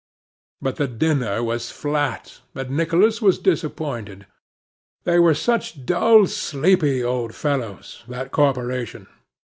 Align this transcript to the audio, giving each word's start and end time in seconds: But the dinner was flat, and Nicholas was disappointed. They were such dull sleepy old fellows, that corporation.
But 0.63 0.77
the 0.77 0.87
dinner 0.87 1.43
was 1.43 1.69
flat, 1.69 2.39
and 2.55 2.71
Nicholas 2.71 3.21
was 3.21 3.37
disappointed. 3.37 4.25
They 5.03 5.19
were 5.19 5.35
such 5.35 5.85
dull 5.85 6.25
sleepy 6.25 7.03
old 7.03 7.35
fellows, 7.35 8.03
that 8.07 8.31
corporation. 8.31 9.05